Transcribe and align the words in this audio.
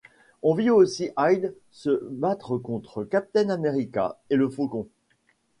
On 0.41 0.55
vit 0.55 0.71
aussi 0.71 1.11
Hyde 1.15 1.53
se 1.69 2.03
battre 2.09 2.57
contre 2.57 3.03
Captain 3.03 3.49
America 3.51 4.17
et 4.31 4.35
le 4.35 4.49
Faucon. 4.49 4.87